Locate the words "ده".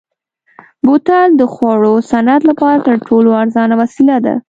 4.25-4.35